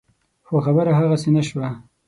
خو 0.45 0.55
خبره 0.65 0.91
هغسې 0.99 1.29
نه 1.35 1.43
شوه. 1.49 1.67